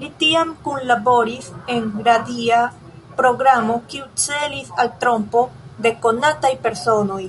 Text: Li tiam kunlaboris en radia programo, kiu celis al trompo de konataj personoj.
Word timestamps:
Li 0.00 0.08
tiam 0.22 0.50
kunlaboris 0.66 1.46
en 1.76 1.88
radia 2.10 2.58
programo, 3.22 3.78
kiu 3.94 4.06
celis 4.26 4.72
al 4.84 4.94
trompo 5.06 5.46
de 5.88 5.98
konataj 6.06 6.56
personoj. 6.68 7.22